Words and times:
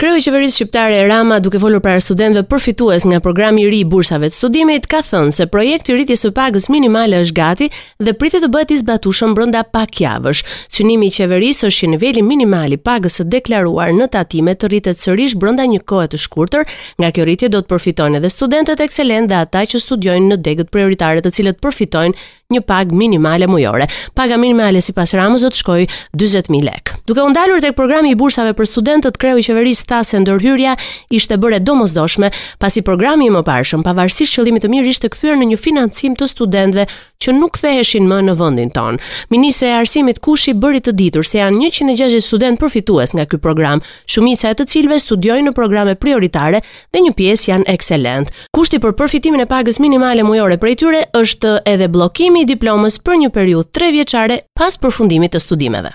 Kreu 0.00 0.16
i 0.16 0.22
qeverisë 0.24 0.54
shqiptare 0.56 1.02
Rama, 1.10 1.36
duke 1.44 1.58
folur 1.60 1.82
para 1.84 2.00
studentëve 2.00 2.46
përfitues 2.48 3.04
nga 3.04 3.18
programi 3.20 3.66
i 3.66 3.66
ri 3.68 3.80
i 3.82 3.84
bursave 3.84 4.30
të 4.32 4.32
studimit, 4.38 4.86
ka 4.88 5.02
thënë 5.04 5.34
se 5.36 5.44
projekti 5.52 5.92
i 5.92 5.96
rritjes 5.98 6.22
së 6.24 6.30
pagës 6.38 6.70
minimale 6.72 7.18
është 7.20 7.36
gati 7.36 7.66
dhe 8.06 8.14
pritet 8.16 8.40
të 8.46 8.48
bëhet 8.54 8.72
i 8.72 8.78
zbatueshëm 8.80 9.34
brenda 9.36 9.60
pak 9.76 10.00
javësh. 10.00 10.40
Synimi 10.72 11.10
i 11.10 11.14
qeverisë 11.18 11.68
është 11.68 11.82
që 11.84 11.90
niveli 11.92 12.24
minimal 12.30 12.78
i 12.78 12.80
pagës 12.80 13.20
së 13.20 13.28
deklaruar 13.36 13.92
në 14.00 14.08
tatime 14.16 14.56
të 14.56 14.72
rritet 14.72 15.02
sërish 15.04 15.36
brenda 15.36 15.68
një 15.68 15.84
kohe 15.84 16.08
të 16.14 16.22
shkurtër, 16.24 16.64
nga 17.04 17.12
kjo 17.12 17.28
rritje 17.28 17.52
do 17.52 17.60
të 17.60 17.70
përfitojnë 17.74 18.22
edhe 18.22 18.32
studentët 18.32 18.80
ekselentë 18.86 19.34
dhe 19.34 19.42
ata 19.44 19.66
që 19.74 19.84
studiojnë 19.84 20.32
në 20.32 20.40
degët 20.48 20.72
prioritare, 20.72 21.20
të 21.20 21.36
cilët 21.36 21.60
përfitojnë 21.60 22.30
një 22.52 22.62
pagë 22.66 22.96
minimale 22.96 23.46
mujore. 23.48 23.86
Paga 24.16 24.36
minimale 24.40 24.82
sipas 24.82 25.14
Ramës 25.16 25.44
do 25.46 25.50
të 25.54 25.60
shkojë 25.62 25.88
40000 26.18 26.66
lekë. 26.66 26.96
Duke 27.08 27.22
u 27.24 27.30
ndalur 27.32 27.62
tek 27.62 27.76
programi 27.78 28.12
i 28.14 28.18
bursave 28.18 28.54
për 28.58 28.68
studentët, 28.70 29.18
Kreu 29.20 29.38
i 29.40 29.44
Qeverisë 29.46 30.00
se 30.10 30.20
ndërhyrja 30.22 30.76
ishte 31.14 31.38
bërë 31.40 31.60
domosdoshme 31.66 32.30
pasi 32.62 32.82
programi 32.86 33.28
i 33.28 33.34
mëparshëm, 33.34 33.84
pavarësisht 33.86 34.36
qëllimit 34.38 34.64
të 34.66 34.72
mirë, 34.72 34.88
ishte 34.94 35.10
kthyer 35.12 35.38
në 35.40 35.50
një 35.52 35.60
financim 35.62 36.14
të 36.18 36.28
studentëve 36.30 36.86
që 37.20 37.34
nuk 37.36 37.52
ktheheshin 37.58 38.06
më 38.08 38.20
në 38.28 38.34
vendin 38.38 38.70
tonë. 38.72 38.98
Ministre 39.30 39.68
e 39.68 39.74
Arsimit 39.76 40.22
Kushi 40.24 40.54
bëri 40.56 40.80
të 40.80 40.94
ditur 40.96 41.26
se 41.28 41.38
janë 41.38 41.68
160 41.68 42.24
studentë 42.24 42.60
përfitues 42.62 43.12
nga 43.16 43.26
ky 43.28 43.38
program, 43.42 43.82
shumica 44.08 44.50
e 44.50 44.56
të 44.56 44.66
cilëve 44.72 44.96
studiojnë 45.02 45.50
në 45.50 45.54
programe 45.56 45.94
prioritare 46.00 46.62
dhe 46.94 47.02
një 47.04 47.12
pjesë 47.18 47.50
janë 47.50 47.68
ekselent. 47.74 48.32
Kushti 48.56 48.80
për 48.80 48.96
përfitimin 48.96 49.44
e 49.44 49.48
pagës 49.50 49.80
minimale 49.84 50.24
mujore 50.24 50.56
përi 50.62 50.78
tyre 50.80 51.02
është 51.20 51.58
edhe 51.68 51.90
bllokimi 51.92 52.39
i 52.40 52.48
diplomës 52.48 52.98
për 53.04 53.18
një 53.24 53.30
periudhë 53.34 53.70
tre 53.76 53.90
vjeçare 53.94 54.40
pas 54.56 54.76
përfundimit 54.80 55.32
të 55.34 55.42
studimeve. 55.44 55.92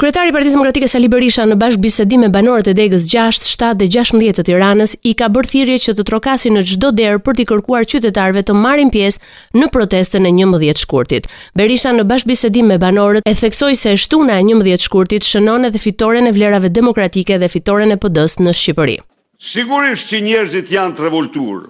Kryetari 0.00 0.30
i 0.32 0.32
Partisë 0.32 0.54
Demokratike 0.56 0.86
Sali 0.88 1.10
Berisha 1.12 1.44
në 1.44 1.58
bashkëbisedim 1.60 2.22
me 2.24 2.30
banorët 2.32 2.70
e 2.70 2.72
degës 2.72 3.02
6, 3.12 3.42
7 3.44 3.76
dhe 3.82 3.88
16 3.92 4.38
të 4.38 4.44
Tiranës 4.48 4.94
i 5.04 5.10
ka 5.18 5.26
bërë 5.28 5.50
thirrje 5.52 5.80
që 5.86 5.94
të 5.98 6.06
trokasin 6.08 6.56
në 6.56 6.62
çdo 6.70 6.88
derë 6.96 7.18
për 7.26 7.36
të 7.36 7.44
kërkuar 7.50 7.84
qytetarëve 7.90 8.42
të 8.48 8.54
marrin 8.56 8.88
pjesë 8.94 9.20
në 9.60 9.68
protestën 9.74 10.24
e 10.24 10.32
11 10.32 10.80
shkurtit. 10.86 11.28
Berisha 11.52 11.92
në 11.92 12.06
bashkëbisedim 12.14 12.72
me 12.72 12.78
banorët 12.80 13.28
e 13.28 13.34
theksoi 13.42 13.76
se 13.76 13.92
shtuna 14.00 14.40
e 14.40 14.46
11 14.48 14.88
shkurtit 14.88 15.28
shënon 15.28 15.68
edhe 15.68 15.82
fitoren 15.84 16.30
e 16.30 16.32
vlerave 16.32 16.72
demokratike 16.72 17.36
dhe 17.38 17.52
fitoren 17.52 17.92
e 17.92 18.00
PD-s 18.00 18.40
në 18.40 18.56
Shqipëri. 18.56 18.96
Sigurisht 19.36 20.08
që 20.14 20.24
njerëzit 20.30 20.72
janë 20.72 20.96
të 20.96 21.06
revoltuar. 21.10 21.68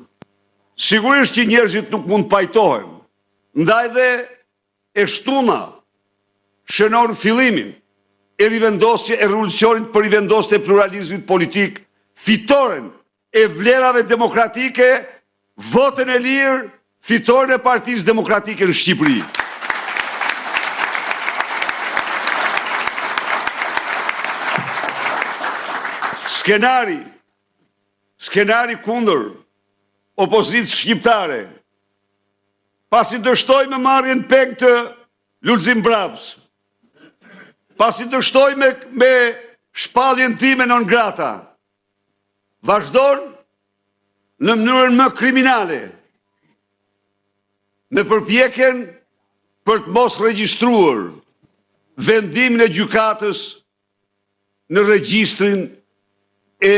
Sigurisht 0.80 1.34
që 1.34 1.48
njerëzit 1.50 1.90
nuk 1.92 2.06
mund 2.08 2.30
pajtohen 2.30 2.99
ndaj 3.54 3.88
dhe 3.92 4.28
e 4.94 5.06
shtuma 5.06 5.72
shënor 6.70 7.14
filimin 7.16 7.74
e 8.38 8.48
rivendosje 8.48 9.14
e 9.16 9.26
revolucionit 9.26 9.90
për 9.92 10.02
rivendosje 10.02 10.54
e 10.56 10.60
pluralizmit 10.62 11.26
politik, 11.26 11.80
fitoren 12.14 12.90
e 13.32 13.46
vlerave 13.46 14.02
demokratike, 14.02 14.88
votën 15.70 16.08
e 16.10 16.18
lirë, 16.18 16.70
fitoren 17.00 17.52
e 17.58 17.62
partiz 17.62 18.04
demokratike 18.04 18.66
në 18.68 18.74
Shqipëri. 18.80 19.20
Skenari, 26.40 26.98
skenari 28.16 28.78
kundër 28.84 29.24
opozitë 30.22 30.70
shqiptare, 30.72 31.40
pasi 32.90 33.18
dështoj 33.22 33.68
me 33.70 33.78
marjen 33.78 34.24
peg 34.26 34.56
të 34.58 34.70
lullëzim 35.46 35.80
bravës, 35.86 36.32
pasi 37.80 38.06
dështoj 38.12 38.48
me, 38.58 38.72
me 39.00 39.12
shpaljen 39.84 40.34
ti 40.40 40.56
me 40.58 40.66
non 40.66 40.84
grata, 40.90 41.30
vazhdojnë 42.66 43.28
në 44.42 44.54
mënyrën 44.58 44.98
më 44.98 45.06
kriminale, 45.18 45.78
në 47.94 48.04
përpjekjen 48.10 48.82
për 49.66 49.82
të 49.86 49.94
mos 49.96 50.18
registruar 50.24 51.00
vendimin 52.00 52.64
e 52.64 52.70
gjukatës 52.74 53.40
në 54.72 54.84
registrin 54.88 55.64
e 56.64 56.74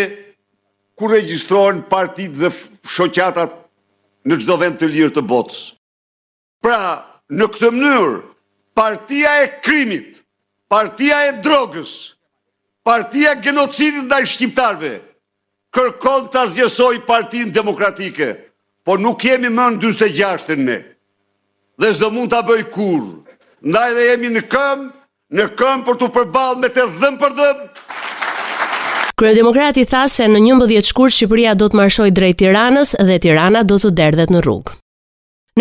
ku 0.99 1.09
registrojnë 1.11 1.87
partit 1.93 2.35
dhe 2.41 2.51
shoqatat 2.91 3.55
në 4.29 4.39
gjdo 4.41 4.57
vend 4.61 4.81
të 4.81 4.89
lirë 4.95 5.13
të 5.17 5.25
botës. 5.33 5.63
Pra, 6.63 7.03
në 7.31 7.47
këtë 7.53 7.71
mënyrë, 7.75 8.19
partia 8.79 9.33
e 9.43 9.47
krimit, 9.65 10.21
partia 10.71 11.17
e 11.27 11.33
drogës, 11.43 11.95
partia 12.87 13.33
e 13.35 13.41
genocidit 13.43 14.07
ndaj 14.07 14.23
shqiptarve, 14.33 14.93
kërkon 15.75 16.29
të 16.31 16.41
azjesoj 16.47 17.01
partin 17.09 17.51
demokratike, 17.57 18.29
por 18.87 19.03
nuk 19.03 19.25
jemi 19.27 19.51
më 19.51 19.67
në 19.75 19.83
26-ën 19.83 20.63
me. 20.69 20.79
Dhe 21.83 21.91
zdo 21.99 22.13
mund 22.15 22.31
të 22.31 22.43
bëj 22.49 22.63
kur, 22.77 23.03
ndaj 23.67 23.89
dhe 23.97 24.07
jemi 24.13 24.31
në 24.37 24.43
këm, 24.53 24.85
në 25.35 25.47
këm 25.59 25.83
për 25.89 25.99
të 26.03 26.11
përbal 26.15 26.61
me 26.63 26.71
të 26.77 26.89
dhëm 27.03 27.19
për 27.25 27.39
dhëm, 27.41 27.69
Kërë 29.23 29.37
Demokrati 29.37 29.85
tha 29.87 30.01
se 30.11 30.25
në 30.27 30.41
11 30.57 30.89
shkur 30.89 31.13
Shqipëria 31.13 31.53
do 31.55 31.69
të 31.71 31.79
marshoj 31.79 32.09
drejt 32.17 32.41
Tiranës 32.43 32.97
dhe 33.07 33.21
Tirana 33.23 33.63
do 33.63 33.77
të 33.79 33.93
derdhet 34.01 34.33
në 34.35 34.41
rrugë. 34.43 34.73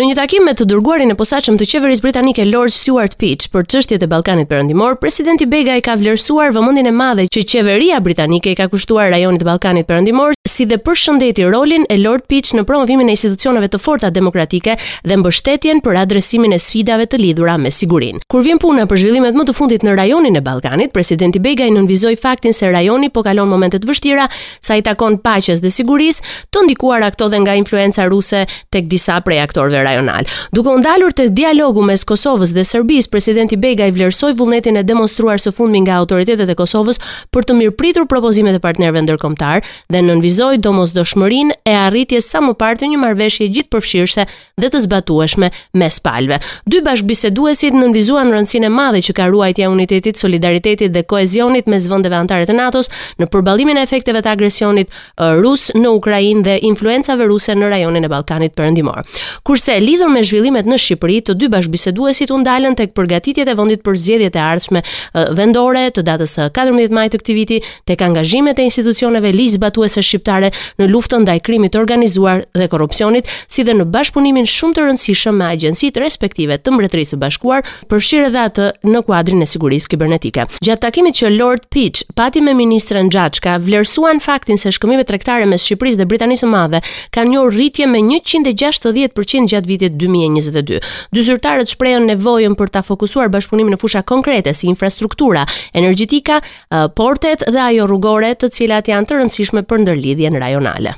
Në 0.00 0.04
një 0.08 0.14
takim 0.16 0.46
me 0.48 0.54
të 0.56 0.64
dërguarin 0.70 1.10
e 1.12 1.14
posaçëm 1.20 1.58
të 1.60 1.66
qeverisë 1.68 2.00
britanike 2.06 2.46
Lord 2.48 2.72
Stuart 2.72 3.18
Peach 3.20 3.50
për 3.52 3.66
çështjet 3.74 4.00
e 4.00 4.06
Ballkanit 4.08 4.48
Perëndimor, 4.48 4.94
presidenti 4.96 5.44
Begaj 5.44 5.82
ka 5.84 5.98
vlerësuar 6.00 6.54
vëmendjen 6.56 6.86
e 6.88 6.92
madhe 6.96 7.26
që 7.34 7.42
qeveria 7.50 7.98
britanike 8.00 8.54
i 8.54 8.56
ka 8.56 8.70
kushtuar 8.72 9.10
rajonit 9.12 9.42
të 9.44 9.48
Ballkanit 9.50 9.84
Perëndimor, 9.90 10.32
si 10.48 10.64
dhe 10.70 10.78
përshëndeti 10.80 11.44
rolin 11.52 11.84
e 11.92 11.98
Lord 12.00 12.24
Peach 12.24 12.54
në 12.56 12.64
promovimin 12.70 13.10
e 13.12 13.16
institucioneve 13.18 13.68
të 13.74 13.82
forta 13.84 14.08
demokratike 14.16 14.78
dhe 15.04 15.18
mbështetjen 15.20 15.84
për 15.84 16.00
adresimin 16.06 16.56
e 16.56 16.60
sfidave 16.64 17.04
të 17.12 17.20
lidhura 17.20 17.58
me 17.60 17.68
sigurinë. 17.70 18.24
Kur 18.32 18.40
vjen 18.48 18.62
puna 18.64 18.88
për 18.88 19.02
zhvillimet 19.04 19.36
më 19.36 19.44
të 19.50 19.56
fundit 19.60 19.84
në 19.84 19.98
rajonin 20.00 20.40
e 20.40 20.44
Ballkanit, 20.48 20.94
presidenti 20.96 21.36
Begaj 21.44 21.68
nënvizoi 21.76 22.14
faktin 22.16 22.56
se 22.56 22.72
rajoni 22.72 23.12
po 23.12 23.26
kalon 23.28 23.52
momente 23.52 23.76
të 23.76 23.92
vështira 23.92 24.30
sa 24.64 24.80
i 24.80 24.86
takon 24.88 25.20
paqes 25.20 25.60
dhe 25.60 25.68
sigurisë, 25.68 26.24
të 26.48 26.64
ndikuara 26.64 27.12
ato 27.12 27.28
dhe 27.28 27.44
nga 27.44 27.60
influenca 27.60 28.08
ruse 28.08 28.46
tek 28.72 28.88
disa 28.88 29.20
prej 29.20 29.44
aktorëve 29.44 29.81
rajonal. 29.82 30.22
Duke 30.52 30.68
u 30.68 30.78
ndalur 30.78 31.12
te 31.12 31.26
dialogu 31.28 31.82
mes 31.82 32.04
Kosovës 32.06 32.52
dhe 32.54 32.62
Serbisë, 32.66 33.10
presidenti 33.12 33.56
Begaj 33.56 33.90
vlersoi 33.96 34.32
vullnetin 34.38 34.78
e 34.80 34.84
demonstruar 34.86 35.40
së 35.42 35.52
fundmi 35.54 35.82
nga 35.84 35.98
autoritetet 36.02 36.50
e 36.50 36.56
Kosovës 36.58 37.00
për 37.34 37.46
të 37.48 37.56
mirëpritur 37.58 38.06
propozimet 38.10 38.56
e 38.58 38.62
partnerëve 38.62 39.02
ndërkombëtar 39.06 39.64
dhe 39.92 40.02
nënvizoi 40.08 40.60
domosdoshmërinë 40.62 41.58
e 41.68 41.76
arritjes 41.86 42.28
sa 42.30 42.40
më 42.44 42.54
parë 42.60 42.82
të 42.82 42.90
një 42.92 43.00
marrëveshje 43.02 43.48
gjithëpërfshirëse 43.56 44.26
dhe 44.62 44.72
të 44.72 44.82
zbatueshme 44.86 45.50
mes 45.82 46.00
palëve. 46.04 46.40
Dy 46.66 46.82
bashkëbiseduesit 46.86 47.76
nënvizuan 47.76 48.32
rëndësinë 48.32 48.68
e 48.68 48.72
madhe 48.72 49.02
që 49.08 49.16
ka 49.18 49.28
ruajtja 49.30 49.66
e 49.68 49.72
unitetit, 49.72 50.18
solidaritetit 50.20 50.92
dhe 50.94 51.04
kohezionit 51.08 51.66
mes 51.70 51.88
vendeve 51.90 52.16
anëtare 52.20 52.46
të 52.48 52.56
NATO-s 52.56 52.90
në 53.20 53.28
përballimin 53.32 53.78
e 53.80 53.84
efekteve 53.86 54.22
të 54.22 54.32
agresionit 54.34 54.88
uh, 54.92 55.34
rus 55.40 55.70
në 55.74 55.90
Ukrainë 55.98 56.44
dhe 56.46 56.58
influencave 56.68 57.26
ruse 57.30 57.54
në 57.56 57.70
rajonin 57.72 58.04
e 58.06 58.10
Ballkanit 58.12 58.54
Perëndimor. 58.56 59.06
Kurse 59.42 59.71
Sepse 59.72 59.80
lidhur 59.86 60.08
me 60.12 60.20
zhvillimet 60.20 60.66
në 60.68 60.76
Shqipëri, 60.76 61.14
të 61.24 61.32
dy 61.40 61.46
bashkëbiseduesit 61.48 62.30
u 62.34 62.36
ndalën 62.42 62.74
tek 62.76 62.90
përgatitjet 62.96 63.48
e 63.48 63.52
vendit 63.56 63.80
për 63.84 63.96
zgjedhjet 63.96 64.34
e 64.36 64.40
ardhshme 64.44 64.80
vendore 65.36 65.86
të 65.96 66.02
datës 66.04 66.34
së 66.36 66.48
14 66.52 66.92
maj 66.92 67.06
të 67.14 67.20
këtij 67.22 67.36
viti, 67.38 67.58
tek 67.88 68.02
angazhimet 68.04 68.60
e 68.60 68.66
institucioneve 68.68 69.30
lizbatuese 69.32 70.04
shqiptare 70.04 70.50
në 70.82 70.88
luftën 70.90 71.24
ndaj 71.24 71.38
krimit 71.46 71.72
të 71.72 71.80
organizuar 71.80 72.42
dhe 72.52 72.66
korrupsionit, 72.70 73.30
si 73.48 73.64
dhe 73.64 73.72
në 73.78 73.86
bashkëpunimin 73.94 74.48
shumë 74.52 74.76
të 74.76 74.84
rëndësishëm 74.90 75.40
me 75.40 75.48
agjencitë 75.54 76.04
respektive 76.04 76.60
të 76.60 76.74
Mbretërisë 76.76 77.14
së 77.16 77.20
Bashkuar, 77.24 77.64
përfshirë 77.90 78.28
edhe 78.28 78.44
atë 78.44 78.68
në 78.92 79.02
kuadrin 79.08 79.40
e 79.40 79.48
sigurisë 79.52 79.88
kibernetike. 79.94 80.44
Gjatë 80.60 80.84
takimit 80.84 81.16
që 81.22 81.32
Lord 81.38 81.64
Peach 81.72 82.02
pati 82.20 82.44
me 82.44 82.52
ministren 82.60 83.08
Xhaçka, 83.14 83.56
vlerësuan 83.64 84.20
faktin 84.20 84.60
se 84.60 84.72
shkëmbimet 84.76 85.08
tregtare 85.14 85.48
mes 85.48 85.64
Shqipërisë 85.64 86.02
dhe 86.02 86.08
Britanisë 86.12 86.44
së 86.44 86.52
Madhe 86.52 86.82
kanë 87.16 87.32
një 87.34 87.46
rritje 87.54 87.88
me 87.92 88.02
160% 88.06 89.48
gjatë 89.52 89.60
gjatë 89.62 89.70
vitit 89.70 89.96
2022. 89.98 90.82
Dy 91.14 91.24
zyrtarët 91.26 91.70
shprehën 91.70 92.06
nevojën 92.10 92.54
për 92.58 92.72
ta 92.74 92.82
fokusuar 92.84 93.30
bashkëpunimin 93.34 93.76
në 93.76 93.80
fusha 93.80 94.02
konkrete 94.02 94.54
si 94.54 94.66
infrastruktura, 94.74 95.46
energjetika, 95.72 96.40
eh, 96.72 96.86
portet 96.96 97.42
dhe 97.48 97.62
ajo 97.68 97.86
rrugore, 97.86 98.34
të 98.36 98.50
cilat 98.58 98.88
janë 98.92 99.06
të 99.06 99.20
rëndësishme 99.20 99.62
për 99.64 99.84
ndërlidhjen 99.86 100.38
rajonale. 100.42 100.94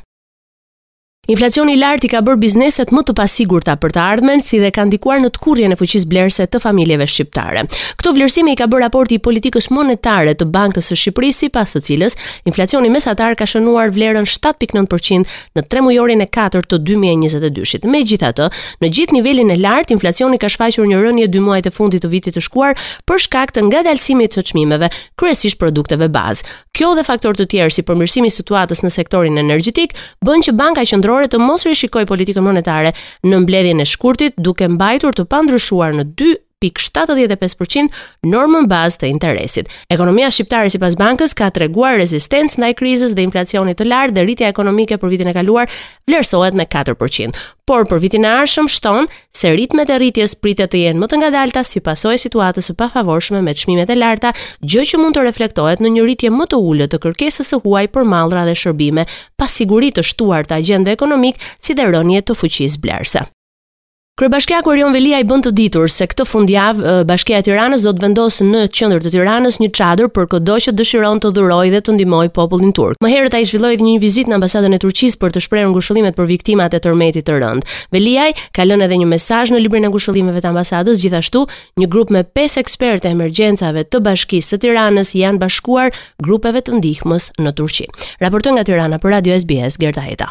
Inflacioni 1.30 1.72
i 1.72 1.78
lartë 1.80 2.04
i 2.04 2.08
ka 2.12 2.20
bërë 2.24 2.36
bizneset 2.42 2.90
më 2.92 3.00
të 3.08 3.12
pasigurta 3.16 3.74
për 3.80 3.94
të 3.94 4.00
ardhmen, 4.02 4.42
si 4.44 4.58
dhe 4.60 4.68
ka 4.76 4.82
ndikuar 4.84 5.22
në 5.22 5.30
të 5.32 5.40
kurrjen 5.40 5.72
e 5.72 5.76
fuqisë 5.80 6.08
blerëse 6.10 6.44
të 6.52 6.58
familjeve 6.60 7.06
shqiptare. 7.08 7.62
Këto 7.96 8.10
vlerësimi 8.12 8.52
i 8.52 8.58
ka 8.60 8.66
bërë 8.68 8.82
raporti 8.84 9.16
i 9.16 9.22
politikës 9.24 9.70
monetare 9.72 10.34
të 10.36 10.44
Bankës 10.52 10.90
së 10.92 10.98
Shqipërisë, 11.00 11.46
sipas 11.46 11.72
të 11.78 11.82
cilës 11.88 12.18
inflacioni 12.50 12.90
mesatar 12.92 13.38
ka 13.40 13.46
shënuar 13.48 13.94
vlerën 13.96 14.28
7.9% 14.28 15.56
në 15.56 15.64
tremujorin 15.72 16.20
e 16.20 16.28
4 16.28 16.60
të 16.68 16.80
2022 16.92 17.88
Megjithatë, 17.94 18.50
në 18.84 18.92
gjithë 18.98 19.16
nivelin 19.16 19.54
e 19.54 19.56
lartë 19.64 19.96
inflacioni 19.96 20.36
ka 20.42 20.52
shfaqur 20.52 20.84
një 20.92 21.00
rënje 21.06 21.30
dy 21.32 21.40
muajt 21.40 21.70
e 21.70 21.72
fundit 21.72 22.04
të 22.04 22.12
vitit 22.12 22.36
të 22.36 22.44
shkuar 22.50 22.76
për 23.08 23.24
shkak 23.24 23.56
të 23.56 23.64
ngadalësimit 23.70 24.36
të 24.36 24.44
çmimeve, 24.52 24.92
kryesisht 25.16 25.56
produkteve 25.62 26.10
bazë. 26.12 26.44
Kjo 26.74 26.92
dhe 26.98 27.06
faktorë 27.06 27.38
të 27.40 27.48
tjerë 27.54 27.72
si 27.78 27.82
përmirësimi 27.86 28.28
i 28.28 28.34
situatës 28.36 28.80
në 28.84 28.90
sektorin 28.98 29.38
energjetik 29.40 29.94
bën 30.26 30.42
që 30.44 30.56
banka 30.60 30.82
qëndron 30.84 31.12
shtetërore 31.22 31.28
të 31.32 31.40
mos 31.40 31.64
rishikoj 31.66 32.02
politikën 32.10 32.42
monetare 32.44 32.92
në 33.28 33.42
mbledhjen 33.44 33.80
e 33.80 33.86
shkurtit, 33.86 34.34
duke 34.36 34.66
mbajtur 34.68 35.14
të 35.14 35.24
pandryshuar 35.30 35.94
në 35.94 36.08
dy 36.20 36.34
0.75% 36.60 37.90
normën 38.28 38.66
bazë 38.70 39.02
të 39.02 39.08
interesit. 39.10 39.68
Ekonomia 39.92 40.30
shqiptare 40.32 40.70
sipas 40.72 40.94
bankës 40.98 41.34
ka 41.36 41.48
treguar 41.56 41.96
rezistencë 42.00 42.60
ndaj 42.62 42.70
krizës 42.78 43.12
dhe 43.16 43.24
inflacionit 43.26 43.78
të 43.78 43.88
lartë 43.90 44.14
dhe 44.16 44.24
rritja 44.26 44.50
ekonomike 44.54 44.96
për 45.02 45.12
vitin 45.12 45.32
e 45.32 45.36
kaluar 45.36 45.68
vlerësohet 46.08 46.56
me 46.56 46.66
4%, 46.72 47.34
por 47.68 47.86
për 47.90 48.00
vitin 48.04 48.24
e 48.28 48.32
ardhshëm 48.32 48.70
shton 48.72 49.10
se 49.34 49.52
ritmet 49.58 49.90
e 49.94 49.98
rritjes 50.00 50.36
pritet 50.44 50.72
të 50.72 50.84
jenë 50.86 51.00
më 51.04 51.10
të 51.12 51.20
ngadalta 51.24 51.64
si 51.66 51.82
pasojë 51.84 52.22
situatës 52.24 52.70
së 52.70 52.78
pafavorshme 52.80 53.42
me 53.44 53.52
çmimet 53.56 53.90
e 53.94 53.98
larta, 53.98 54.32
gjë 54.64 54.86
që 54.92 55.02
mund 55.02 55.18
të 55.18 55.26
reflektohet 55.28 55.84
në 55.84 55.94
një 55.98 56.06
rritje 56.08 56.32
më 56.38 56.48
të 56.52 56.62
ulët 56.70 56.94
të 56.94 57.02
kërkesës 57.04 57.52
së 57.54 57.62
huaj 57.64 57.86
për 57.96 58.08
mallra 58.14 58.46
dhe 58.48 58.56
shërbime, 58.64 59.06
pa 59.38 59.50
siguri 59.58 59.92
të 59.94 60.06
shtuar 60.14 60.46
të 60.48 60.60
agjendë 60.62 60.94
ekonomik 60.96 61.40
si 61.58 61.76
dhe 61.76 61.90
rënje 61.92 62.22
të 62.24 62.38
fuqisë 62.40 62.80
blerëse. 62.84 63.26
Kryebashkiaku 64.16 64.70
Orion 64.70 64.94
Velia 64.94 65.18
i 65.18 65.24
bën 65.26 65.40
të 65.42 65.50
ditur 65.58 65.88
se 65.90 66.06
këtë 66.06 66.22
fundjavë 66.30 66.90
Bashkia 67.10 67.40
e 67.42 67.44
Tiranës 67.48 67.82
do 67.82 67.90
të 67.98 68.04
vendosë 68.04 68.44
në 68.46 68.58
qendër 68.78 69.00
të 69.02 69.10
Tiranës 69.10 69.56
një 69.58 69.72
çadër 69.74 70.06
për 70.14 70.28
çdo 70.34 70.58
që 70.66 70.74
dëshiron 70.78 71.18
të 71.24 71.32
dhurojë 71.34 71.72
dhe 71.72 71.80
të 71.88 71.94
ndihmojë 71.96 72.30
popullin 72.36 72.70
turk. 72.76 72.94
Më 73.02 73.10
herët 73.10 73.34
ai 73.34 73.42
zhvilloi 73.48 73.74
një 73.82 73.96
vizitë 74.04 74.30
në 74.30 74.36
ambasadën 74.38 74.70
e 74.70 74.78
Turqisë 74.84 75.18
për 75.24 75.34
të 75.34 75.42
shprehur 75.48 75.72
ngushëllimet 75.72 76.14
për 76.20 76.28
viktimat 76.30 76.76
e 76.78 76.80
tërmetit 76.86 77.26
të 77.26 77.40
rënd. 77.42 77.66
Velia 77.96 78.28
ka 78.54 78.62
lënë 78.70 78.86
edhe 78.86 79.00
një 79.02 79.10
mesazh 79.16 79.50
në 79.50 79.58
librin 79.66 79.88
e 79.90 79.90
ngushëllimeve 79.96 80.44
të 80.46 80.52
ambasadës, 80.54 81.02
gjithashtu 81.02 81.42
një 81.82 81.90
grup 81.96 82.14
me 82.14 82.22
5 82.38 82.62
ekspertë 82.62 83.10
emergjencave 83.16 83.82
të 83.90 84.04
Bashkisë 84.06 84.52
së 84.54 84.60
Tiranës 84.68 85.10
janë 85.18 85.42
bashkuar 85.42 85.90
grupeve 86.22 86.62
të 86.62 86.78
ndihmës 86.78 87.32
në 87.42 87.56
Turqi. 87.58 87.90
Raporton 88.22 88.54
nga 88.60 88.66
Tirana 88.70 89.02
për 89.02 89.18
Radio 89.18 89.42
SBS 89.42 89.74
Gerta 89.82 90.06
Heta. 90.06 90.30